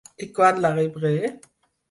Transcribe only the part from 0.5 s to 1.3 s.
la rebré?